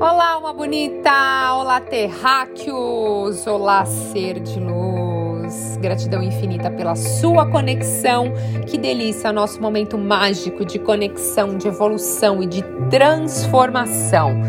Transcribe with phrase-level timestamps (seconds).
[0.00, 1.12] Olá, uma bonita!
[1.56, 3.46] Olá, terráqueos!
[3.46, 5.76] Olá, ser de luz!
[5.76, 8.32] Gratidão infinita pela sua conexão.
[8.66, 9.30] Que delícia!
[9.30, 14.40] Nosso momento mágico de conexão, de evolução e de transformação.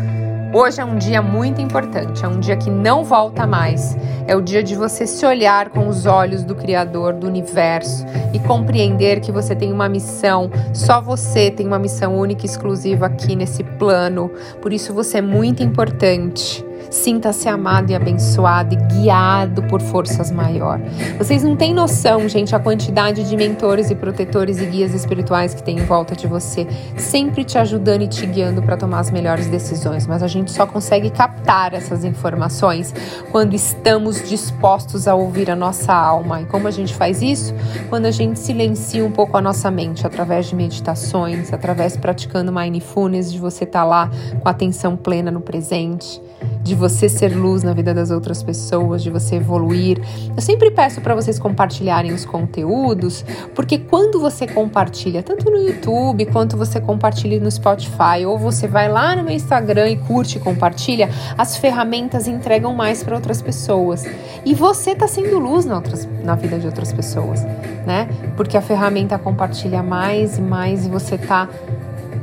[0.54, 3.96] Hoje é um dia muito importante, é um dia que não volta mais.
[4.26, 8.38] É o dia de você se olhar com os olhos do Criador do universo e
[8.38, 13.34] compreender que você tem uma missão, só você tem uma missão única e exclusiva aqui
[13.34, 14.30] nesse plano.
[14.60, 16.62] Por isso você é muito importante.
[16.92, 20.84] Sinta-se amado e abençoado e guiado por forças maiores.
[21.16, 25.62] Vocês não têm noção, gente, a quantidade de mentores e protetores e guias espirituais que
[25.62, 26.66] tem em volta de você,
[26.98, 30.06] sempre te ajudando e te guiando para tomar as melhores decisões.
[30.06, 32.94] Mas a gente só consegue captar essas informações
[33.30, 36.42] quando estamos dispostos a ouvir a nossa alma.
[36.42, 37.54] E como a gente faz isso?
[37.88, 43.32] Quando a gente silencia um pouco a nossa mente através de meditações, através praticando mindfulness,
[43.32, 46.20] de você estar tá lá com atenção plena no presente
[46.62, 49.98] de você ser luz na vida das outras pessoas, de você evoluir.
[50.34, 56.26] Eu sempre peço para vocês compartilharem os conteúdos, porque quando você compartilha, tanto no YouTube
[56.26, 60.40] quanto você compartilha no Spotify, ou você vai lá no meu Instagram e curte e
[60.40, 64.04] compartilha, as ferramentas entregam mais para outras pessoas.
[64.44, 67.44] E você está sendo luz na, outras, na vida de outras pessoas,
[67.86, 68.08] né?
[68.36, 71.48] Porque a ferramenta compartilha mais e mais e você está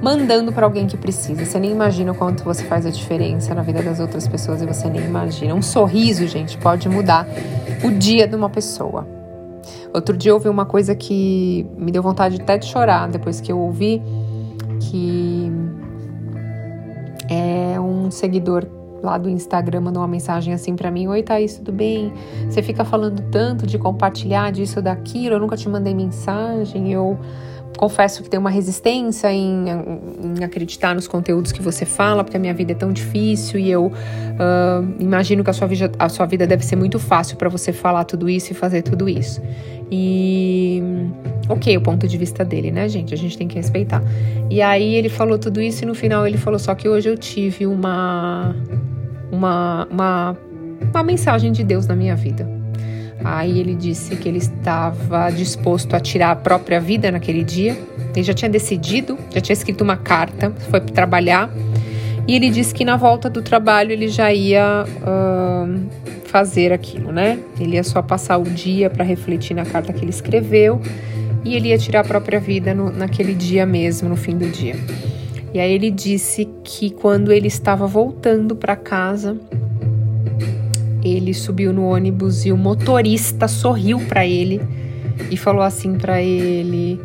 [0.01, 1.45] mandando para alguém que precisa.
[1.45, 4.65] Você nem imagina o quanto você faz a diferença na vida das outras pessoas e
[4.65, 5.53] você nem imagina.
[5.53, 7.27] Um sorriso, gente, pode mudar
[7.83, 9.07] o dia de uma pessoa.
[9.93, 13.51] Outro dia eu ouvi uma coisa que me deu vontade até de chorar depois que
[13.51, 14.01] eu ouvi
[14.79, 15.51] que
[17.29, 18.65] é um seguidor
[19.01, 22.13] lá do Instagram mandou uma mensagem assim para mim: Oi, Thaís, tudo bem?
[22.49, 27.17] Você fica falando tanto de compartilhar disso, daquilo, eu nunca te mandei mensagem, eu
[27.77, 32.39] confesso que tenho uma resistência em, em, acreditar nos conteúdos que você fala, porque a
[32.39, 36.25] minha vida é tão difícil e eu uh, imagino que a sua, vida, a sua
[36.25, 39.41] vida deve ser muito fácil para você falar tudo isso e fazer tudo isso.
[39.91, 40.83] E
[41.47, 43.13] ok, o ponto de vista dele, né, gente?
[43.13, 44.03] A gente tem que respeitar.
[44.49, 47.17] E aí ele falou tudo isso e no final ele falou só que hoje eu
[47.17, 48.55] tive uma
[49.31, 50.37] uma, uma,
[50.93, 52.58] uma mensagem de Deus na minha vida.
[53.23, 57.77] Aí ele disse que ele estava disposto a tirar a própria vida naquele dia.
[58.15, 61.49] Ele já tinha decidido, já tinha escrito uma carta, foi trabalhar.
[62.27, 65.89] E ele disse que na volta do trabalho ele já ia uh,
[66.25, 67.39] fazer aquilo, né?
[67.59, 70.81] Ele ia só passar o dia para refletir na carta que ele escreveu
[71.43, 74.75] e ele ia tirar a própria vida no, naquele dia mesmo, no fim do dia.
[75.53, 79.35] E aí ele disse que quando ele estava voltando para casa,
[81.03, 84.61] ele subiu no ônibus e o motorista sorriu para ele
[85.31, 86.99] e falou assim para ele: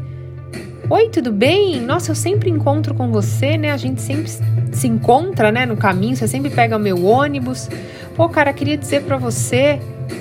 [0.91, 1.81] Oi, tudo bem?
[1.81, 3.71] Nossa, eu sempre encontro com você, né?
[3.71, 4.31] A gente sempre
[4.73, 7.69] se encontra, né, no caminho, você sempre pega o meu ônibus.
[8.15, 9.81] Pô, cara, queria dizer para você,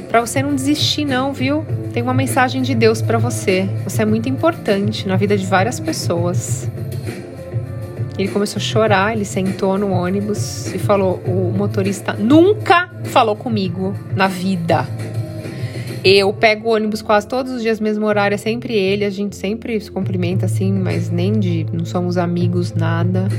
[0.09, 1.65] para você não desistir não, viu?
[1.91, 3.67] Tem uma mensagem de Deus para você.
[3.83, 6.69] Você é muito importante na vida de várias pessoas.
[8.17, 13.95] Ele começou a chorar, ele sentou no ônibus e falou: o motorista nunca falou comigo
[14.15, 14.87] na vida.
[16.03, 19.37] Eu pego o ônibus quase todos os dias, mesmo horário, é sempre ele, a gente
[19.37, 23.29] sempre se cumprimenta assim, mas nem de não somos amigos, nada.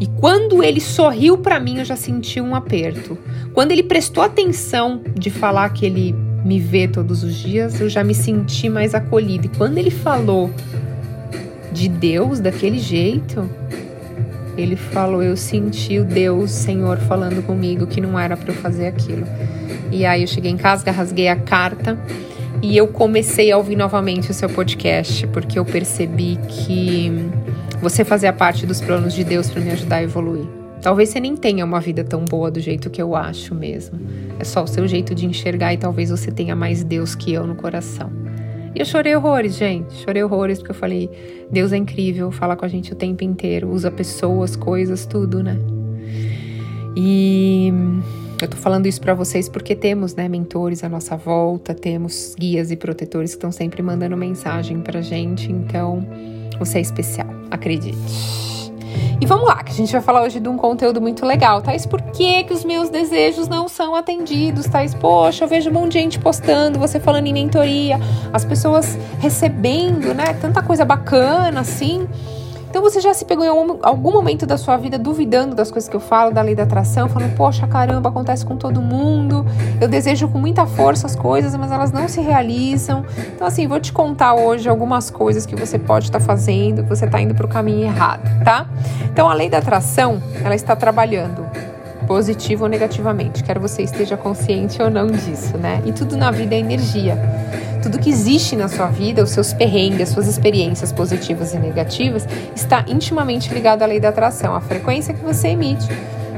[0.00, 3.16] E quando ele sorriu para mim, eu já senti um aperto.
[3.52, 6.12] Quando ele prestou atenção de falar que ele
[6.44, 9.46] me vê todos os dias, eu já me senti mais acolhida.
[9.46, 10.50] E quando ele falou
[11.70, 13.48] de Deus daquele jeito,
[14.60, 18.86] ele falou: Eu senti o Deus, Senhor, falando comigo que não era para eu fazer
[18.86, 19.26] aquilo.
[19.90, 21.98] E aí eu cheguei em casa, rasguei a carta
[22.62, 27.10] e eu comecei a ouvir novamente o seu podcast, porque eu percebi que
[27.80, 30.46] você fazia parte dos planos de Deus para me ajudar a evoluir.
[30.82, 33.98] Talvez você nem tenha uma vida tão boa do jeito que eu acho mesmo.
[34.38, 37.46] É só o seu jeito de enxergar e talvez você tenha mais Deus que eu
[37.46, 38.10] no coração.
[38.74, 39.92] E eu chorei horrores, gente.
[39.94, 41.10] Chorei horrores porque eu falei:
[41.50, 45.58] Deus é incrível, fala com a gente o tempo inteiro, usa pessoas, coisas, tudo, né?
[46.96, 47.72] E
[48.40, 52.70] eu tô falando isso para vocês porque temos, né, mentores à nossa volta, temos guias
[52.70, 56.04] e protetores que estão sempre mandando mensagem pra gente, então
[56.58, 58.49] você é especial, acredite.
[59.20, 61.84] E vamos lá, que a gente vai falar hoje de um conteúdo muito legal, Thais.
[61.84, 64.94] Por que, que os meus desejos não são atendidos, Thais?
[64.94, 68.00] Poxa, eu vejo um monte de gente postando, você falando em mentoria,
[68.32, 70.32] as pessoas recebendo, né?
[70.40, 72.08] Tanta coisa bacana assim.
[72.70, 75.96] Então você já se pegou em algum, momento da sua vida duvidando das coisas que
[75.96, 79.44] eu falo, da lei da atração, falando, poxa, caramba, acontece com todo mundo,
[79.80, 83.04] eu desejo com muita força as coisas, mas elas não se realizam.
[83.34, 87.06] Então, assim, vou te contar hoje algumas coisas que você pode estar fazendo, que você
[87.06, 88.66] está indo para o caminho errado, tá?
[89.12, 91.49] Então, a lei da atração, ela está trabalhando
[92.10, 93.44] positivo ou negativamente.
[93.44, 95.80] Quero você esteja consciente ou não disso, né?
[95.86, 97.16] E tudo na vida é energia.
[97.80, 102.26] Tudo que existe na sua vida, os seus perrengues, as suas experiências positivas e negativas,
[102.52, 105.86] está intimamente ligado à lei da atração, à frequência que você emite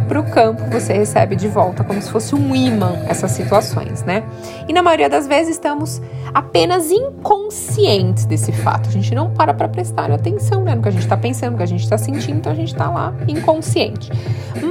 [0.06, 4.24] para o campo, você recebe de volta como se fosse um imã essas situações, né?
[4.68, 6.02] E na maioria das vezes estamos
[6.34, 8.90] apenas inconscientes desse fato.
[8.90, 11.56] A gente não para para prestar atenção né, no que a gente está pensando, no
[11.56, 14.12] que a gente está sentindo, então a gente está lá inconsciente.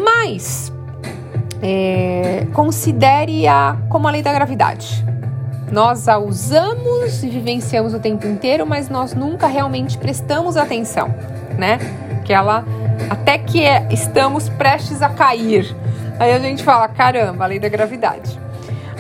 [0.06, 0.72] Mas
[1.62, 5.06] é, considere-a como a lei da gravidade.
[5.72, 11.14] Nós a usamos e vivenciamos o tempo inteiro, mas nós nunca realmente prestamos atenção,
[11.58, 11.80] né?
[12.26, 12.66] Que ela
[13.10, 15.76] até que é, estamos prestes a cair.
[16.20, 18.38] Aí a gente fala, caramba, a lei da gravidade.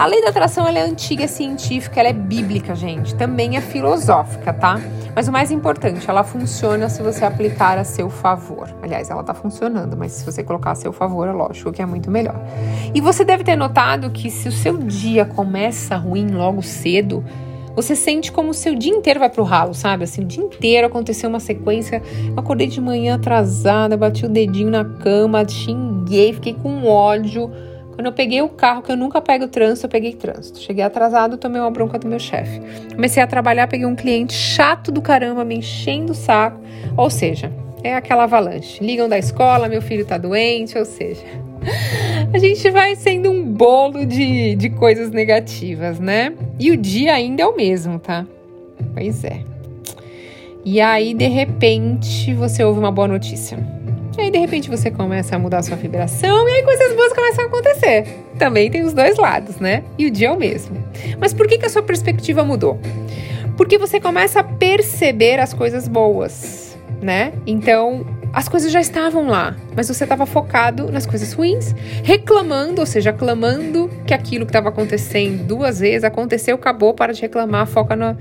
[0.01, 3.13] A lei da atração ela é antiga, é científica, ela é bíblica, gente.
[3.13, 4.81] Também é filosófica, tá?
[5.15, 8.67] Mas o mais importante, ela funciona se você aplicar a seu favor.
[8.81, 11.85] Aliás, ela tá funcionando, mas se você colocar a seu favor, é lógico que é
[11.85, 12.33] muito melhor.
[12.95, 17.23] E você deve ter notado que se o seu dia começa ruim logo cedo,
[17.75, 20.05] você sente como o seu dia inteiro vai pro ralo, sabe?
[20.05, 22.01] Assim, o dia inteiro aconteceu uma sequência.
[22.27, 27.51] Eu acordei de manhã atrasada, bati o dedinho na cama, xinguei, fiquei com ódio.
[28.01, 30.59] Quando eu peguei o carro, que eu nunca pego trânsito, eu peguei trânsito.
[30.59, 32.59] Cheguei atrasado, tomei uma bronca do meu chefe.
[32.95, 36.59] Comecei a trabalhar, peguei um cliente chato do caramba, me enchendo o saco.
[36.97, 37.53] Ou seja,
[37.83, 38.83] é aquela avalanche.
[38.83, 41.21] Ligam da escola, meu filho tá doente, ou seja,
[42.33, 46.33] a gente vai sendo um bolo de, de coisas negativas, né?
[46.59, 48.25] E o dia ainda é o mesmo, tá?
[48.95, 49.41] Pois é.
[50.65, 53.59] E aí, de repente, você ouve uma boa notícia.
[54.17, 57.13] E aí, de repente, você começa a mudar a sua vibração e aí coisas boas
[57.13, 58.05] começam a acontecer.
[58.37, 59.83] Também tem os dois lados, né?
[59.97, 60.77] E o dia é o mesmo.
[61.19, 62.79] Mas por que, que a sua perspectiva mudou?
[63.55, 67.33] Porque você começa a perceber as coisas boas, né?
[67.45, 72.87] Então, as coisas já estavam lá, mas você estava focado nas coisas ruins, reclamando, ou
[72.87, 77.95] seja, clamando que aquilo que estava acontecendo duas vezes aconteceu, acabou, para de reclamar, foca
[77.95, 78.17] no,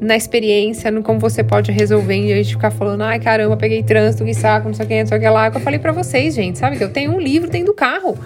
[0.00, 3.82] na experiência, no como você pode resolver, em vez de ficar falando, ai caramba, peguei
[3.82, 5.46] trânsito, que saco, não sei o que, não sei o que lá.
[5.46, 6.76] É que eu falei para vocês, gente, sabe?
[6.76, 8.16] Que eu tenho um livro dentro do carro.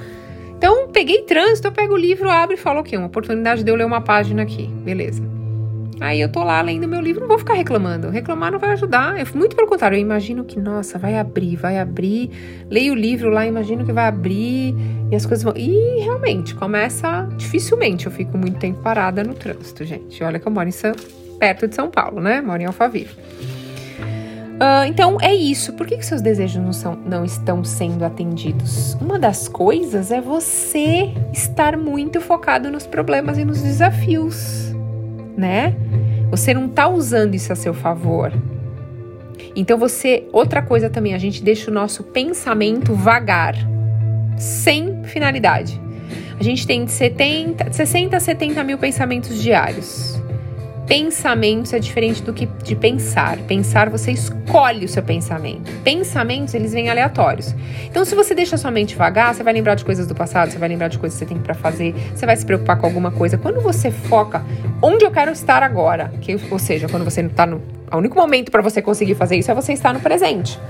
[0.56, 3.74] Então, peguei trânsito, eu pego o livro, abro e falo, ok, uma oportunidade de eu
[3.74, 5.22] ler uma página aqui, beleza.
[6.00, 8.10] Aí eu tô lá lendo meu livro, não vou ficar reclamando.
[8.10, 9.18] Reclamar não vai ajudar.
[9.18, 12.30] Eu, muito pelo contrário, eu imagino que, nossa, vai abrir, vai abrir.
[12.68, 14.74] Leio o livro lá, imagino que vai abrir
[15.10, 15.54] e as coisas vão.
[15.56, 17.28] E realmente, começa.
[17.36, 20.22] Dificilmente eu fico muito tempo parada no trânsito, gente.
[20.22, 20.94] Olha que eu moro em São,
[21.34, 22.40] perto de São Paulo, né?
[22.40, 23.10] Moro em Alphaville.
[24.54, 25.72] Uh, então é isso.
[25.72, 28.94] Por que, que seus desejos não, são, não estão sendo atendidos?
[29.00, 34.75] Uma das coisas é você estar muito focado nos problemas e nos desafios
[35.36, 35.75] né?
[36.31, 38.32] Você não tá usando isso a seu favor.
[39.54, 43.54] Então você, outra coisa também, a gente deixa o nosso pensamento vagar,
[44.36, 45.81] sem finalidade.
[46.38, 50.20] A gente tem de 70, 60 a 70 mil pensamentos diários.
[50.86, 53.38] Pensamentos é diferente do que de pensar.
[53.38, 55.72] Pensar, você escolhe o seu pensamento.
[55.82, 57.54] Pensamentos, eles vêm aleatórios.
[57.86, 60.58] Então, se você deixa sua mente vagar, você vai lembrar de coisas do passado, você
[60.58, 63.10] vai lembrar de coisas que você tem para fazer, você vai se preocupar com alguma
[63.10, 63.38] coisa.
[63.38, 64.44] Quando você foca
[64.82, 67.62] onde eu quero estar agora, que, ou seja, quando você não tá no.
[67.90, 70.60] O único momento para você conseguir fazer isso é você estar no presente.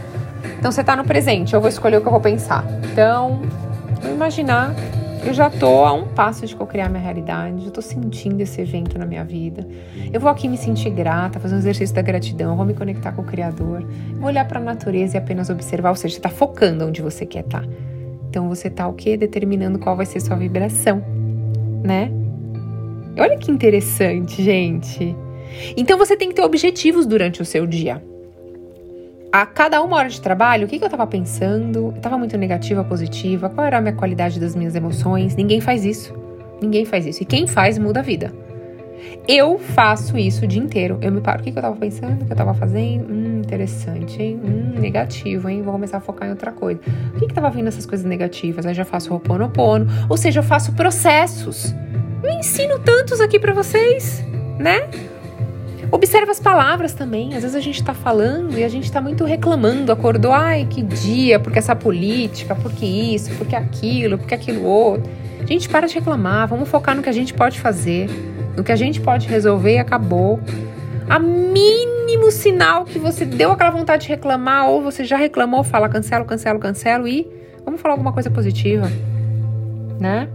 [0.59, 2.65] Então, você tá no presente, eu vou escolher o que eu vou pensar.
[2.93, 3.43] Então,
[4.01, 4.75] vou imaginar
[5.27, 8.99] eu já tô a um passo de co-criar minha realidade, eu tô sentindo esse evento
[8.99, 9.67] na minha vida.
[10.13, 13.23] Eu vou aqui me sentir grata, fazer um exercício da gratidão, vou me conectar com
[13.23, 16.87] o Criador, vou olhar para a natureza e apenas observar, ou seja, você tá focando
[16.87, 17.63] onde você quer estar.
[17.63, 17.69] Tá.
[18.29, 19.17] Então você tá o quê?
[19.17, 21.03] Determinando qual vai ser sua vibração,
[21.83, 22.11] né?
[23.19, 25.17] Olha que interessante, gente.
[25.77, 28.03] Então você tem que ter objetivos durante o seu dia
[29.35, 31.93] a cada uma hora de trabalho, o que, que eu estava pensando?
[31.97, 33.51] Estava muito negativa, positiva?
[33.51, 35.35] Qual era a minha qualidade das minhas emoções?
[35.35, 36.15] Ninguém faz isso.
[36.63, 37.21] Ninguém faz isso.
[37.25, 38.33] E quem faz muda a vida.
[39.27, 41.01] Eu faço isso o dia inteiro.
[41.03, 41.41] Eu me paro.
[41.41, 42.13] O que, que eu estava pensando?
[42.13, 43.13] O que eu estava fazendo?
[43.13, 44.41] Hum, interessante, hein?
[44.41, 45.63] Hum, negativo, hein?
[45.63, 46.81] Vou começar a focar em outra coisa.
[47.17, 48.65] O que estava vindo essas coisas negativas?
[48.65, 49.89] Aí já faço o oponopono.
[50.09, 51.75] Ou seja, eu faço processos.
[52.23, 54.25] Eu ensino tantos aqui para vocês,
[54.61, 54.89] né?
[55.95, 57.37] Observa as palavras também.
[57.37, 60.83] Às vezes a gente está falando e a gente está muito reclamando, acordou, ai que
[60.83, 65.09] dia, porque essa política, porque isso, porque aquilo, porque aquilo outro.
[65.47, 68.11] Gente, para de reclamar, vamos focar no que a gente pode fazer,
[68.57, 70.41] no que a gente pode resolver e acabou.
[71.09, 75.89] A mínimo sinal que você deu aquela vontade de reclamar ou você já reclamou, fala
[75.89, 77.25] cancelo, cancelo, cancelo e
[77.65, 78.91] vamos falar alguma coisa positiva,
[80.01, 80.29] né?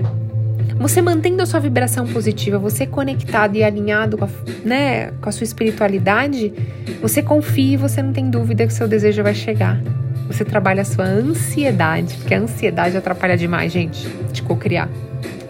[0.79, 4.29] Você mantendo a sua vibração positiva, você conectado e alinhado com a,
[4.63, 6.53] né, com a sua espiritualidade,
[7.01, 9.77] você confia e você não tem dúvida que seu desejo vai chegar.
[10.25, 14.87] você trabalha a sua ansiedade, porque a ansiedade atrapalha demais, gente, de cocriar.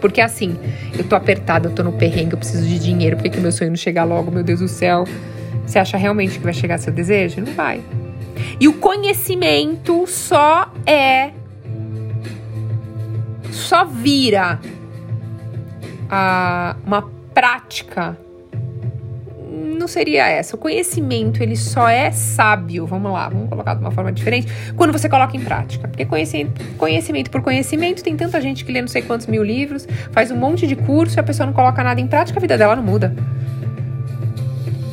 [0.02, 0.58] Porque assim,
[0.98, 3.70] eu tô apertada, eu tô no perrengue, eu preciso de dinheiro, por que meu sonho
[3.70, 5.04] não chegar logo, meu Deus do céu?
[5.66, 7.42] Você acha realmente que vai chegar seu desejo?
[7.42, 7.82] Não vai.
[8.60, 11.32] E o conhecimento só é.
[13.52, 14.60] Só vira
[16.10, 18.18] a, uma prática
[19.80, 20.56] não seria essa.
[20.56, 24.92] O conhecimento, ele só é sábio, vamos lá, vamos colocar de uma forma diferente, quando
[24.92, 25.88] você coloca em prática.
[25.88, 29.88] Porque conhecimento, conhecimento por conhecimento, tem tanta gente que lê não sei quantos mil livros,
[30.12, 32.58] faz um monte de curso e a pessoa não coloca nada em prática, a vida
[32.58, 33.16] dela não muda.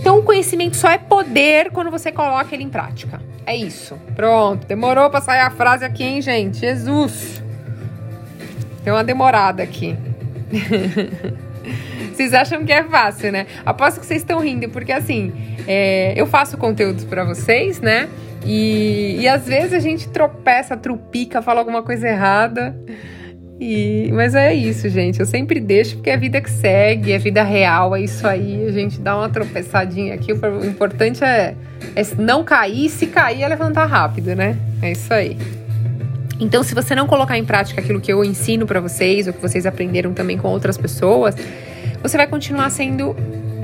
[0.01, 3.21] Então, o conhecimento só é poder quando você coloca ele em prática.
[3.45, 3.99] É isso.
[4.15, 4.65] Pronto.
[4.65, 6.59] Demorou pra sair a frase aqui, hein, gente?
[6.59, 7.43] Jesus.
[8.85, 9.97] Deu uma demorada aqui.
[12.13, 13.47] Vocês acham que é fácil, né?
[13.65, 15.33] Aposto que vocês estão rindo, porque assim,
[15.67, 18.09] é, eu faço conteúdos para vocês, né?
[18.45, 22.75] E, e às vezes a gente tropeça, trupica, fala alguma coisa errada.
[23.59, 25.19] E, mas é isso, gente.
[25.19, 28.65] Eu sempre deixo porque é a vida que segue, é vida real, é isso aí.
[28.67, 30.33] A gente dá uma tropeçadinha aqui.
[30.33, 31.55] O importante é,
[31.95, 34.57] é não cair, se cair é levantar rápido, né?
[34.83, 35.37] É isso aí.
[36.39, 39.41] Então, se você não colocar em prática aquilo que eu ensino para vocês, ou que
[39.41, 41.35] vocês aprenderam também com outras pessoas,
[42.03, 43.17] você vai continuar sendo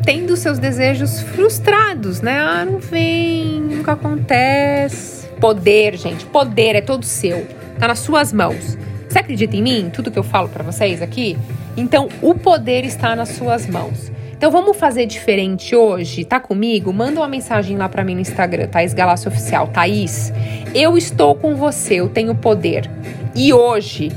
[0.04, 2.38] tendo seus desejos frustrados, né?
[2.40, 5.28] Ah, não vem, nunca acontece.
[5.40, 7.46] Poder, gente, poder é todo seu.
[7.78, 8.76] Tá nas suas mãos.
[9.08, 9.90] Você acredita em mim?
[9.92, 11.36] Tudo que eu falo para vocês aqui?
[11.76, 14.10] Então, o poder está nas suas mãos.
[14.42, 16.24] Então vamos fazer diferente hoje?
[16.24, 16.92] Tá comigo?
[16.92, 19.68] Manda uma mensagem lá para mim no Instagram, Thaís Galácio Oficial.
[19.68, 20.32] Thaís,
[20.74, 22.90] eu estou com você, eu tenho poder.
[23.36, 24.10] E hoje,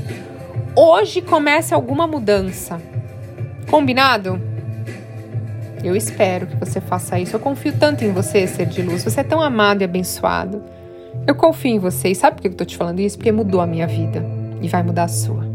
[0.74, 2.82] hoje começa alguma mudança.
[3.70, 4.42] Combinado?
[5.84, 7.36] Eu espero que você faça isso.
[7.36, 9.04] Eu confio tanto em você, ser de luz.
[9.04, 10.60] Você é tão amado e abençoado.
[11.24, 12.08] Eu confio em você.
[12.08, 13.16] E sabe por que eu tô te falando isso?
[13.16, 14.24] Porque mudou a minha vida
[14.60, 15.45] e vai mudar a sua.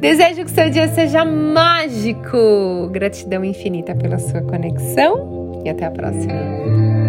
[0.00, 2.88] Desejo que seu dia seja mágico.
[2.90, 6.99] Gratidão infinita pela sua conexão e até a próxima.